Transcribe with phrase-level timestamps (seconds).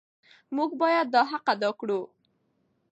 [0.55, 2.01] موږ باید دا حق ادا کړو.